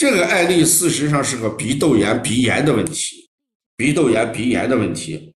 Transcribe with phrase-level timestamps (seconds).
[0.00, 3.28] 这个案例事实上是个鼻窦炎、鼻炎的问题，
[3.76, 5.34] 鼻窦炎、鼻炎的问题。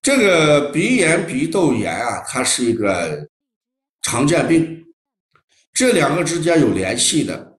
[0.00, 3.28] 这个鼻炎、鼻窦炎啊，它是一个
[4.00, 4.82] 常见病，
[5.74, 7.58] 这两个之间有联系的。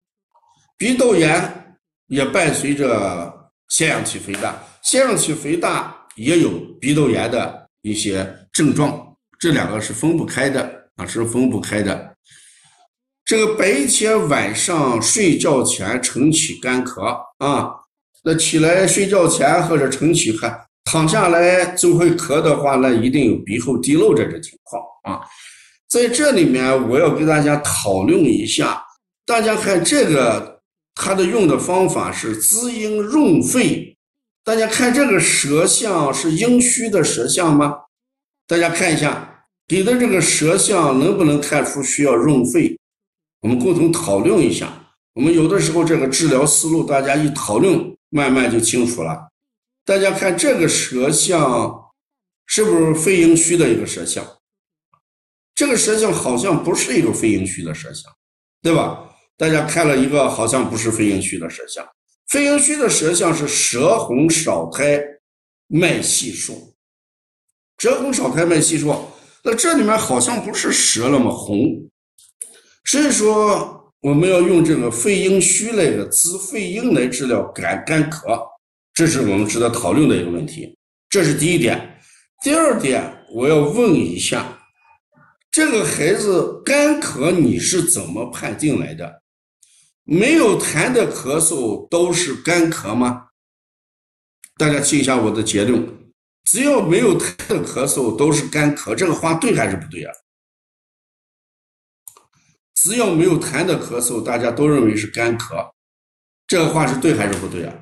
[0.76, 1.77] 鼻窦炎
[2.07, 6.49] 也伴随着腺样体肥大，腺样体肥大也有
[6.81, 12.15] 鼻窦炎的一些症状，这两个是分不开的啊，是分不开的。
[13.26, 17.02] 这个白天晚上睡觉前晨起干咳
[17.40, 17.72] 啊，
[18.23, 25.26] 那起来睡觉前或者晨起还躺下来就会咳的话，那一定有鼻后滴漏这种情况啊。
[25.90, 28.84] 在这里面，我要跟大家讨论一下，
[29.26, 30.62] 大家看这个
[30.94, 33.98] 它的用的方法是滋阴润肺，
[34.44, 37.73] 大家看这个舌象是阴虚的舌象吗？
[38.46, 42.80] 大家看一下给的这个舌象能不能看出需要润肺？
[43.45, 44.73] 我们共同讨论一下。
[45.13, 49.30] 我们有的时候这个治疗思路，大家一讨论，慢慢就清楚了。
[49.85, 51.91] 大家看这个舌象，
[52.48, 54.26] 是不是肺阴虚的一个舌象？
[55.54, 58.12] 这个舌象好像不是一个肺阴虚的舌象，
[58.63, 59.12] 对吧？
[59.38, 61.88] 大家看了一个，好像不是肺阴虚的舌象。
[62.27, 65.00] 肺阴虚的舌象是舌红少苔，
[65.68, 66.73] 脉细数。
[67.78, 68.91] 舌红少苔，脉细数。
[69.44, 71.29] 那这里面好像不是舌了吗？
[71.29, 71.88] 红。
[72.86, 78.40] 所以说，我们要用这个肺阴虚来个滋肺阴来治疗干干咳，
[78.94, 80.78] 这是我们值得讨论的一个问题。
[81.09, 82.00] 这是第一点。
[82.44, 84.59] 第二点，我要问一下，
[85.50, 89.22] 这个孩子干咳你是怎么判定来的？
[90.03, 93.30] 没有痰的咳嗽都是干咳吗？
[94.58, 95.84] 大家记一下我的结论：
[96.44, 100.13] 只要没有痰的咳嗽都是干咳，这个话对还是不对啊？
[102.86, 105.72] 只要没有痰的咳嗽，大家都认为是干咳，
[106.46, 107.74] 这个话是对还是不对啊？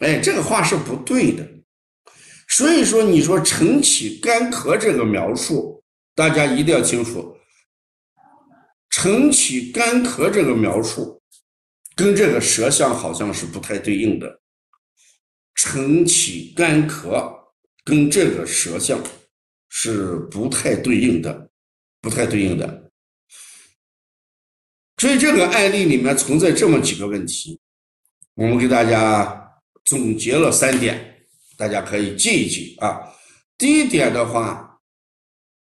[0.00, 1.48] 哎，这个话是不对的。
[2.48, 5.84] 所以说，你说晨起干咳这个描述，
[6.16, 7.38] 大家一定要清楚。
[8.90, 11.22] 晨起干咳这个描述，
[11.94, 14.40] 跟这个舌象好像是不太对应的。
[15.54, 17.32] 晨起干咳
[17.84, 19.00] 跟这个舌象
[19.68, 21.48] 是不太对应的，
[22.00, 22.85] 不太对应的。
[24.98, 27.60] 所以这个案例里面存在这么几个问题，
[28.34, 31.26] 我们给大家总结了三点，
[31.56, 33.12] 大家可以记一记啊。
[33.58, 34.80] 第一点的话，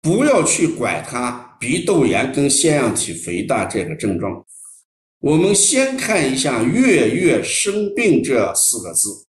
[0.00, 4.47] 不要去管他鼻窦炎跟腺样体肥大这个症状，
[5.19, 9.27] 我们先看一下“月月生病”这四个字，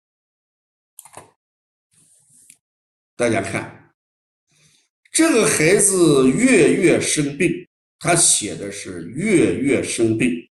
[3.17, 3.93] 大家看，
[5.13, 7.67] 这个孩子月月生病。
[8.03, 10.51] 他写的是月月生病，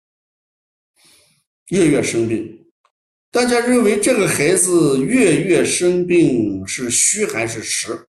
[1.67, 2.71] 月月生病，
[3.31, 8.07] 大家认为这个孩子月月生病是虚还是实？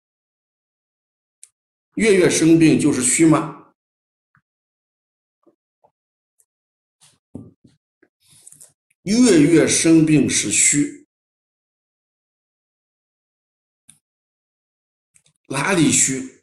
[1.95, 3.73] 月月生病就是虚吗？
[9.03, 11.07] 月月生病是虚，
[15.47, 16.40] 哪里虚？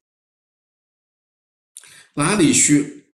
[2.19, 3.13] 哪里虚？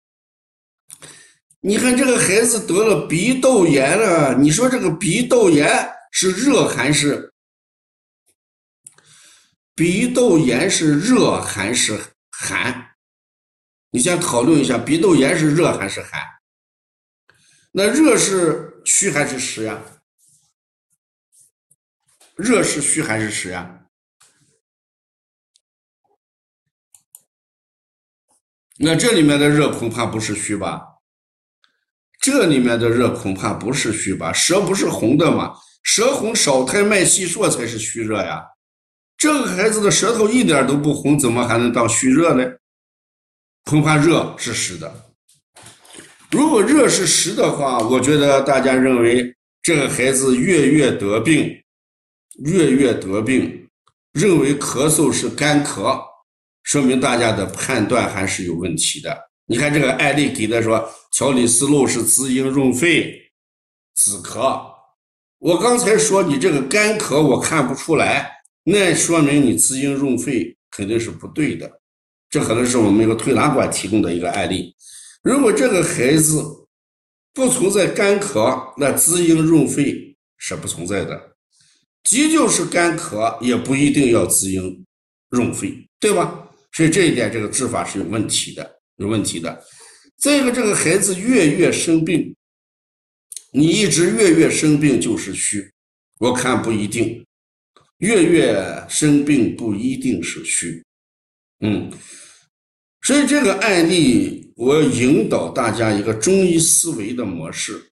[1.60, 7.34] 你看这个孩子得了鼻窦炎了，你说这个鼻窦炎是热还是？
[9.74, 12.92] 鼻窦炎是热还是寒？
[13.90, 16.22] 你先讨论一下，鼻窦炎是热还是寒？
[17.72, 19.82] 那热是虚还是实呀？
[22.36, 23.81] 热是虚还是实呀？
[28.84, 30.82] 那这里面的热恐怕不是虚吧？
[32.20, 34.34] 这里面的热恐怕不是虚吧？
[34.34, 35.54] 舌不是红的吗？
[35.84, 38.44] 舌红少苔脉细数才是虚热呀。
[39.18, 42.44] 这个孩子的舌头一点都不红，怎么还能当虚热呢？
[43.66, 44.92] 恐怕热是实的。
[46.32, 51.56] 如果热是实的话，我觉得大家认为这个孩子月月得病，
[52.44, 53.70] 月月得病，
[54.14, 56.02] 认为咳嗽是干咳。
[56.64, 59.18] 说明大家的判断还是有问题的。
[59.48, 63.20] 你看这个案例给的说调理思路是滋阴润肺、
[63.96, 64.62] 止咳。
[65.40, 68.32] 我刚才说你这个干咳我看不出来，
[68.64, 71.80] 那说明你滋阴润肺肯定是不对的。
[72.30, 74.74] 这可能是我们一个推拿馆提供的一个案例。
[75.24, 76.42] 如果这个孩子
[77.34, 81.36] 不存在干咳，那滋阴润肺是不存在的。
[82.04, 84.86] 急就是干咳，也不一定要滋阴
[85.30, 86.41] 润肺，对吧？
[86.74, 89.64] 所以这一点，这个治法是有问题的，有问题的。
[90.18, 92.36] 再一个，这个孩子月月生病，
[93.52, 95.72] 你一直月月生病就是虚，
[96.20, 97.26] 我看不一定，
[97.98, 100.84] 月月生病不一定是虚，
[101.60, 101.92] 嗯，
[103.02, 107.84] 所以这个案例我引导大家一个中医思维的模式。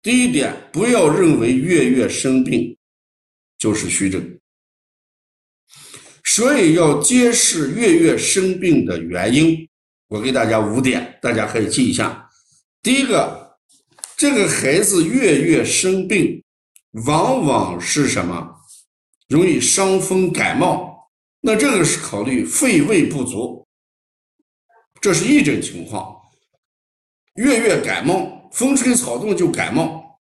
[0.00, 2.76] 第一点，不要认为月月生病
[3.58, 4.38] 就是虚症，
[6.34, 9.68] 所以要揭示月月生病的原因。
[10.08, 12.26] 我给大家五点，大家可以记一下。
[12.82, 13.58] 第一个，
[14.16, 16.42] 这个孩子月月生病，
[17.04, 18.50] 往往是什么？
[19.28, 21.10] 容易伤风感冒。
[21.42, 23.66] 那这个是考虑肺胃不足，
[25.02, 26.16] 这是一种情况。
[27.34, 30.18] 月月感冒，风吹草动就感冒，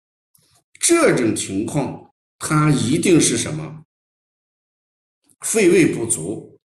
[0.79, 3.83] 这种情况它一定是什么？
[5.47, 6.59] 肺胃不足，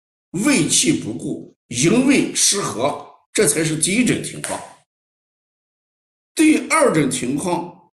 [0.44, 4.60] 胃气不固，营卫失和，这才是第一种情况。
[6.34, 7.92] 第二种情况，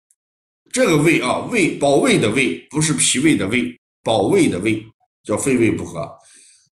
[0.71, 4.83] 这个胃啊，胃保胃的胃，不是脾胃的胃，保胃的胃
[5.23, 6.11] 叫肺胃不和。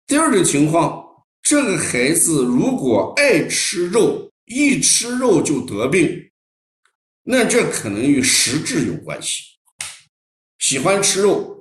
[0.07, 1.05] 第二种情况，
[1.43, 6.31] 这个孩子如果爱吃肉，一吃肉就得病，
[7.25, 9.43] 那这可能与实质有关系。
[10.61, 11.54] 喜欢吃肉，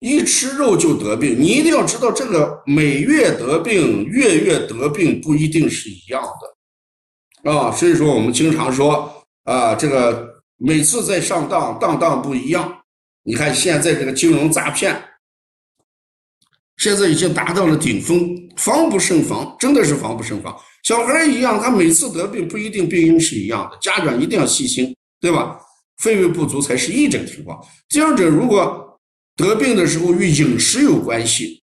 [0.00, 6.22] 一吃肉就得病，你一定要知道，这个每月得病，月月得病不一定是一样
[7.44, 7.70] 的啊。
[7.72, 9.12] 所以说，我们经常说。
[9.46, 12.78] 啊，这个每次在上当，当当不一样。
[13.22, 15.00] 你看现在这个金融诈骗，
[16.78, 20.52] 现在已经达到了顶峰，防不胜防，真的是防不胜防。
[20.82, 25.60] 小孩一样，他每次得病不一定病因是一样的，家长一定要细心，对吧？
[25.98, 27.64] 肺胃不足才是一种情况。
[27.88, 28.85] 第二者，如果
[29.36, 31.62] 得病的时候与饮食有关系，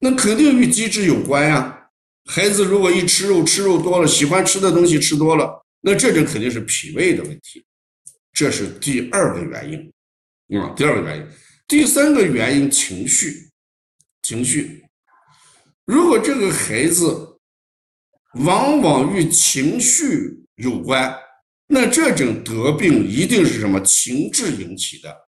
[0.00, 1.90] 那肯定与机制有关呀。
[2.26, 5.64] 孩子如果一吃肉，吃肉多了，喜欢吃的东西吃多了。
[5.80, 7.64] 那这就肯定是脾胃的问题，
[8.32, 11.26] 这是第二个原因，啊，第二个原因，
[11.68, 13.48] 第三个原因情绪，
[14.20, 14.84] 情绪，
[15.86, 17.38] 如果这个孩子
[18.44, 21.16] 往往与情绪有关，
[21.68, 25.27] 那这种得病一定是什么情志引起的，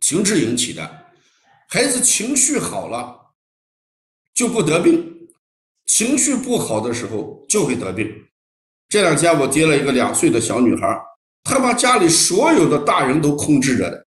[0.00, 1.06] 情志引起的，
[1.68, 3.32] 孩子情绪好了
[4.34, 5.28] 就不得病，
[5.86, 8.10] 情绪不好的时候就会得病。
[8.88, 11.00] 这两天我接了一个两岁的小女孩，
[11.44, 14.06] 她把家里所有的大人都控制着的，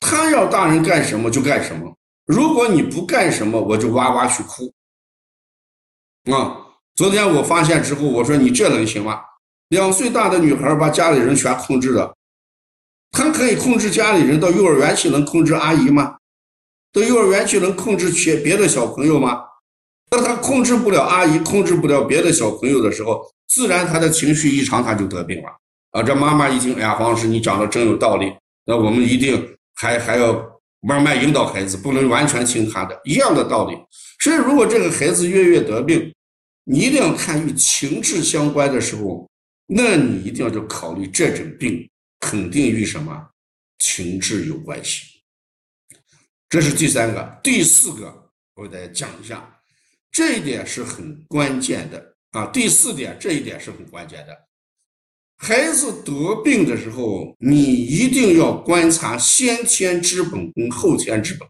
[0.00, 4.72] 她要大人干什么就干什么，如果你不干什么，我就哇哇去哭。
[6.32, 6.56] 啊，
[6.94, 9.20] 昨天我发现之后，我说你这能行吗？
[9.68, 12.16] 两岁大的女孩把家里人全控制了，
[13.10, 16.16] 他可以控制家里人，到幼儿园去能控制阿姨吗？
[16.92, 19.44] 到幼儿园去能控制别别的小朋友吗？
[20.10, 23.30] 那他控制不了阿姨，控制不了别的小朋友的时候。
[23.48, 25.48] 自然他的情绪异常，他就得病了
[25.92, 26.02] 啊！
[26.02, 28.30] 这妈妈一听，哎呀，黄老师你讲的真有道理，
[28.66, 30.38] 那我们一定还还要
[30.82, 33.74] 慢慢引导孩子，不能完全听他的，一样的道理。
[34.20, 36.12] 所以，如果这个孩子月月得病，
[36.64, 39.26] 你一定要看与情志相关的时候，
[39.66, 41.88] 那你一定要就考虑这种病
[42.20, 43.30] 肯定与什么
[43.78, 45.06] 情志有关系。
[46.48, 49.60] 这是第三个，第四个，我给大家讲一下，
[50.10, 52.16] 这一点是很关键的。
[52.32, 54.36] 啊，第四点，这一点是很关键的。
[55.36, 61.48] 孩子得病的时候，你一定要观察先天之本跟后天之本，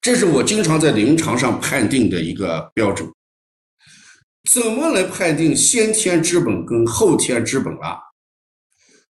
[0.00, 3.12] 这是我经常在临床上判定的一个标准。
[4.50, 7.98] 怎么来判定先天之本跟后天之本啊？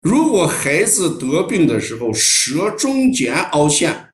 [0.04, 4.11] 如果孩子得病的时候舌中间凹陷，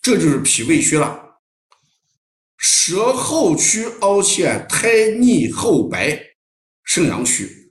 [0.00, 1.36] 这就是脾胃虚了。
[2.56, 6.18] 舌后区凹陷，苔腻厚白，
[6.84, 7.70] 肾阳虚，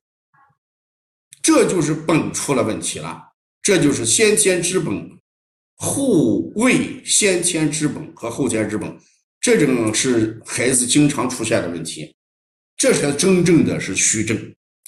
[1.41, 3.19] 这就是本出了问题了。
[3.63, 5.09] 这就是先天之本，
[5.75, 8.95] 护胃先天之本和后天之本，
[9.41, 12.15] 这种是孩子经常出现的问题，
[12.77, 14.37] 这才真正的是虚症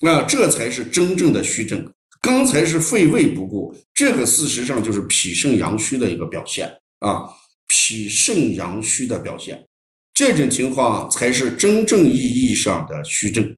[0.02, 1.92] 啊，这才是真正的虚症。
[2.28, 6.70] 刚才是肺胃不顾，这个事实上就是脾肾阳虚的一个表现
[7.00, 7.24] 啊，
[7.70, 9.66] 脾肾阳虚的表现。
[10.14, 13.56] 这种情况才是真正意义上的虚症，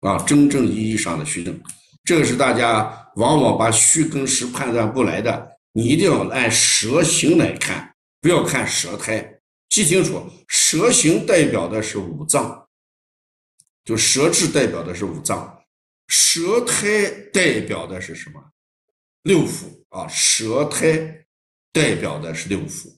[0.00, 1.60] 啊，真正意义上的虚症，
[2.02, 9.38] 这个是大家往往把虚跟实判断不来的，你一定要按舌形来看，不要看舌苔。
[9.68, 12.66] 记清楚，舌形代表的是五脏，
[13.84, 15.57] 就舌质代表的是五脏，
[16.08, 18.42] 舌苔代表的是什么？
[19.22, 21.24] 六腑啊，舌苔
[21.72, 22.94] 代表的是六腑，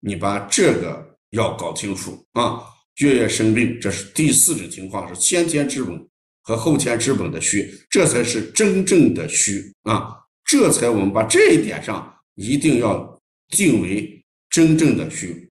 [0.00, 1.08] 你把这个。
[1.32, 2.64] 要搞清楚啊！
[3.00, 6.08] 月月生病，这是第四种情况，是先天之本
[6.40, 10.16] 和后天之本的虚，这才是真正的虚啊！
[10.42, 15.50] 这才我们把这一点上一定要定为真正的虚。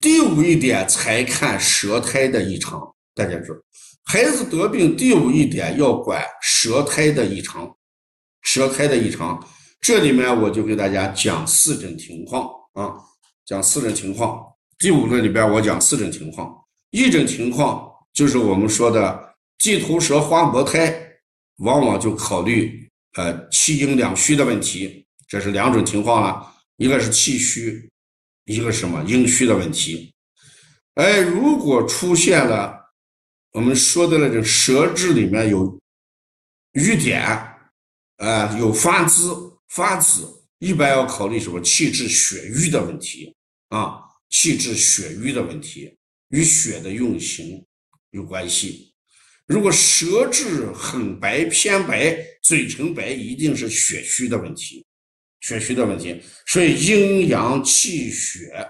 [0.00, 3.62] 第五一点才看舌苔的异常，大家知道，
[4.04, 7.74] 孩子得病第五一点要管舌苔的异常，
[8.42, 9.42] 舌苔的异常，
[9.80, 12.94] 这里面我就给大家讲四种情况啊，
[13.46, 14.44] 讲四种情况。
[14.78, 16.54] 第五个里边我讲四种情况，
[16.90, 17.90] 一种情况。
[18.12, 20.94] 就是我们说的地头蛇花薄胎，
[21.56, 27.90] 往往就考虑呃气阴两虚的问题，这是两种情况了，一个是气虚，
[28.44, 30.14] 一个什么阴虚的问题。
[30.94, 32.83] 哎，如果出现了
[33.54, 35.80] 我们说的那种舌质里面有
[36.72, 37.22] 瘀点，
[38.16, 39.32] 啊有发紫
[39.68, 40.26] 发紫，
[40.58, 43.32] 一般要考虑什么气滞血瘀的问题
[43.68, 45.96] 啊，气滞血瘀的问题
[46.30, 47.64] 与血的运行。
[48.10, 48.92] 有关系。
[49.46, 54.84] 如果舌质很白偏白，嘴唇白，一定是血虚的问题，
[55.40, 56.20] 血虚的问题。
[56.46, 58.68] 所以阴阳气血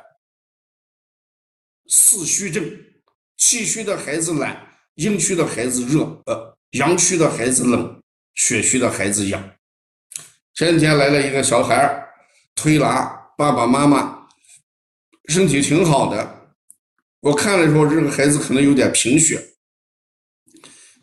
[1.89, 2.65] 四虚症，
[3.39, 8.01] 气虚的孩子懒，阴虚的孩子热，呃，阳虚的孩子冷，
[8.35, 9.51] 血虚的孩子痒。
[10.55, 12.09] 前几天来了一个小孩儿，
[12.55, 13.05] 推拿，
[13.37, 14.27] 爸爸妈妈
[15.27, 16.53] 身体挺好的。
[17.21, 19.43] 我看了说，这个孩子可能有点贫血。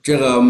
[0.02, 0.42] 这个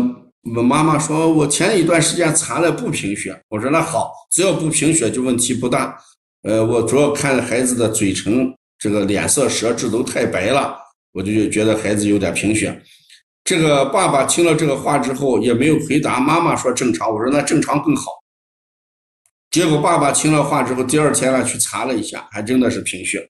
[0.41, 3.41] 妈妈说，我前一段时间查了不贫血。
[3.49, 5.97] 我说那好，只要不贫血就问题不大。
[6.43, 10.77] 呃，我主要看孩子的嘴唇、这个脸色、舌质都太白了，
[11.11, 12.81] 我就觉得孩子有点贫血。
[13.43, 17.11] 这个爸爸听了这个话之后也没有回答，妈妈说正常。
[17.11, 18.11] 我说那正常更好。
[19.49, 23.29] 结果爸爸听了话之后，第二天呢去查了一下，还真的是贫血。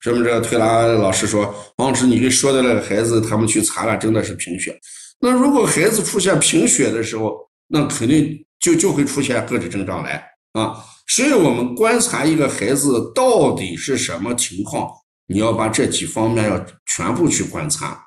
[0.00, 4.78] 说明这个推拿老师说，王老师，你给说的那个孩子，他们去查了，真的是贫血。
[5.20, 7.36] 那如果孩子出现贫血的时候，
[7.68, 10.82] 那肯定就就会出现各种症状来啊。
[11.06, 14.90] 所以我们观察一个孩子到底是什么情况，
[15.26, 18.05] 你要把这几方面要全部去观察。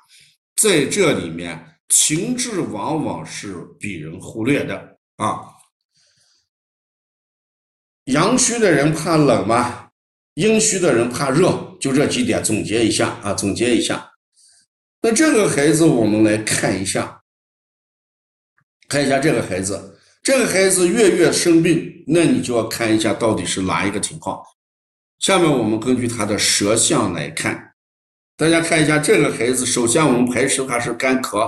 [0.60, 5.40] 在这里面，情志往往是被人忽略的啊。
[8.04, 9.88] 阳虚的人怕冷吗？
[10.34, 11.78] 阴虚的人怕热。
[11.80, 14.12] 就这几点总结一下啊，总结一下。
[15.00, 17.22] 那这个孩子我们来看一下，
[18.86, 24.38] 看一下这个孩子，这个孩子月月生病，那你就要看一下到底是哪一个情况。
[25.20, 27.69] 下面我们根据他的舌象来看，
[28.40, 31.46] 大家看一下这个孩子，首先我们排除他是干咳，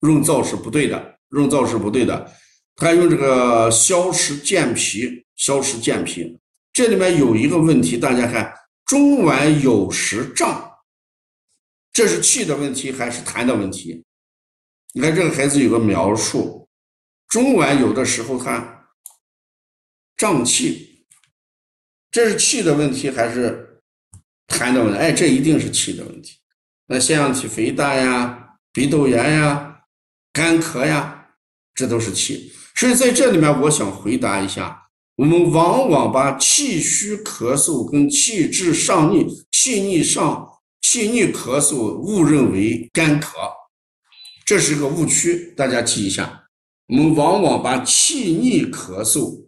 [0.00, 2.32] 润燥是不对的，润燥是不对的。
[2.74, 6.36] 他用这个消食健脾，消食健脾，
[6.72, 8.52] 这里面有一个问题，大家看。
[8.86, 10.68] 中脘有时胀，
[11.92, 14.02] 这是气的问题还是痰的问题？
[14.94, 16.68] 你看这个孩子有个描述，
[17.28, 18.88] 中脘有的时候他
[20.16, 21.06] 胀气，
[22.10, 23.71] 这是气的问题还是
[24.48, 24.98] 痰的问题？
[24.98, 26.38] 哎，这一定是气的问题。
[26.86, 29.82] 那腺样体肥大呀、鼻窦炎呀、
[30.32, 31.28] 干咳呀，
[31.74, 32.52] 这都是气。
[32.74, 34.78] 所以在这里面，我想回答一下。
[35.16, 40.48] 我们往往把气虚咳嗽跟气滞上逆、气逆上、
[40.80, 43.28] 气逆咳嗽误认为干咳，
[44.46, 46.46] 这是个误区，大家记一下。
[46.88, 49.46] 我们往往把气逆咳嗽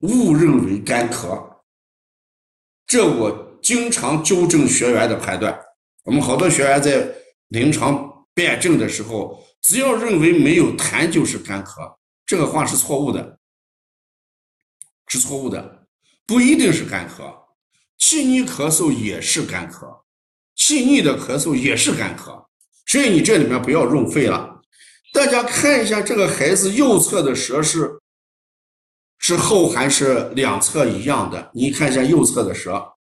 [0.00, 1.47] 误认为干咳，
[2.88, 5.60] 这我经常纠正学员的判断。
[6.04, 7.06] 我们好多学员在
[7.48, 13.38] 临床辩证的时候，只要认为没有痰就是干咳，这个话是错误的。
[15.06, 15.86] 是错误的，
[16.26, 17.30] 不一定是干咳，
[17.98, 20.00] 气逆咳嗽也是干咳，
[20.56, 22.46] 气逆的咳嗽也是干咳，
[22.86, 24.62] 所以你这里面不要用肺了。
[25.12, 27.97] 大家看一下这个孩子右侧的舌是
[29.18, 31.50] 是厚还是两侧一样的？
[31.54, 32.96] 你看一下右侧的舌，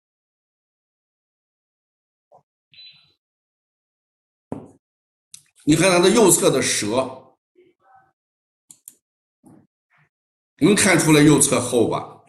[5.65, 7.21] 你看他的右侧的舌。
[10.59, 12.23] 能看出来右侧厚吧？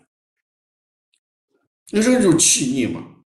[1.92, 3.22] 那这就是气逆嘛？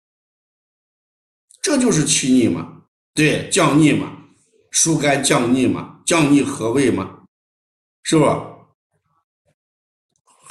[1.62, 2.84] 这就是气逆嘛？
[3.14, 4.30] 对，降逆嘛？
[4.72, 6.02] 疏肝降逆嘛？
[6.06, 7.26] 降逆和胃嘛？
[8.04, 8.55] 是吧？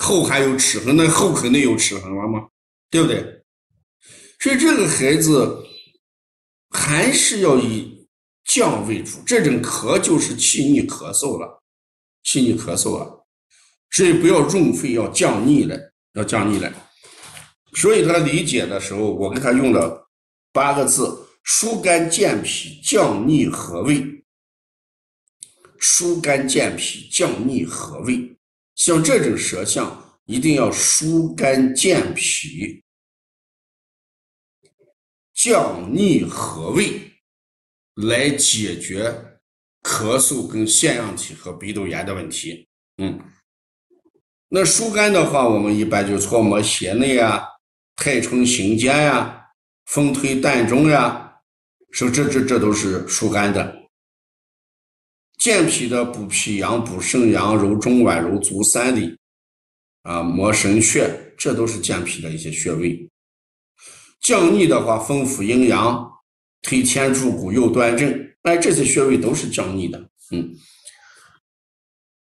[0.05, 2.49] 后还有齿痕，那后肯定有齿痕了吗？
[2.91, 3.43] 对不对？
[4.39, 5.65] 所以这个孩子
[6.71, 8.07] 还是要以
[8.45, 11.63] 降为主，这种咳就是气逆咳嗽了，
[12.23, 13.27] 气逆咳嗽了。
[13.91, 16.71] 所以不要润肺，要降逆了，要降逆了。
[17.75, 20.09] 所以他理解的时候，我给他用了
[20.53, 24.25] 八个字：疏肝健脾、降逆和胃。
[25.79, 28.37] 疏肝健脾、降逆和胃，
[28.75, 32.83] 像这种舌象，一定要疏肝健脾、
[35.33, 37.13] 降逆和胃，
[37.95, 39.39] 来解决
[39.83, 42.67] 咳嗽跟腺样体和鼻窦炎的问题。
[42.99, 43.21] 嗯，
[44.49, 47.45] 那疏肝的话，我们一般就搓摩胁内啊、
[47.97, 49.51] 太冲行间呀、
[49.87, 51.41] 风推膻中呀，
[51.91, 53.84] 说这这这都是疏肝的。
[55.45, 59.15] 健脾的补脾阳、补肾阳、揉中脘、揉足三里，
[60.01, 63.07] 啊，摩神阙，这都是健脾的一些穴位。
[64.23, 66.11] 降逆的话，丰腹阴阳，
[66.63, 68.11] 推天柱骨、右端正，
[68.45, 69.99] 哎，这些穴位都是降逆的。
[70.31, 70.51] 嗯，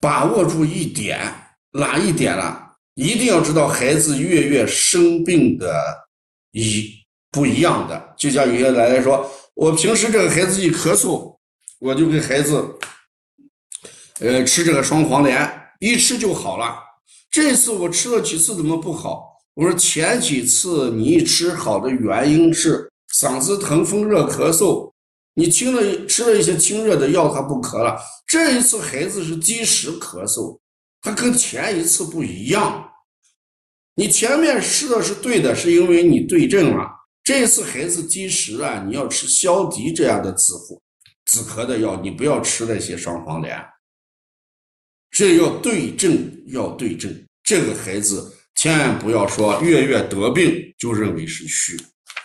[0.00, 1.32] 把握住一点，
[1.70, 2.74] 哪一点了？
[2.96, 5.72] 一定要知道孩子月月生病的
[6.50, 6.92] 一
[7.30, 8.14] 不一样的。
[8.18, 11.38] 就像有些奶奶说，我平时这个孩子一咳嗽，
[11.78, 12.60] 我就给孩子。
[14.20, 15.50] 呃，吃这个双黄连，
[15.80, 16.76] 一吃就好了。
[17.30, 19.28] 这次我吃了几次，怎么不好？
[19.54, 24.90] 我说前几次你一吃好的原因是嗓子疼、风热、咳嗽，
[25.34, 27.98] 你清了吃了一些清热的药，他不咳了。
[28.26, 30.58] 这一次孩子是积食咳嗽，
[31.00, 32.90] 他跟前一次不一样。
[33.94, 36.86] 你前面吃的是对的，是因为你对症了。
[37.24, 40.52] 这次孩子积食啊，你要吃消敌这样的止
[41.26, 43.56] 止咳的药，你不要吃那些双黄连。
[45.12, 47.24] 这要对症，要对症。
[47.44, 51.76] 这个孩子千万不要说月月得病就认为是虚，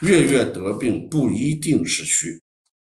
[0.02, 2.42] 月月得病不一定是虚，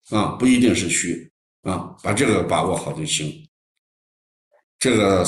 [0.10, 1.32] 啊，不一定是虚，
[1.62, 3.48] 啊，把这个把握好就行。
[4.78, 5.24] 这个。